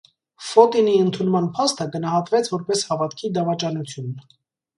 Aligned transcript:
Ֆոտինի 0.51 0.95
ընդունման 1.01 1.49
փաստը 1.57 1.87
գնահատվեց 1.97 2.49
որպես 2.55 2.83
հավատքի 2.89 3.33
դավաճանություն։ 3.37 4.11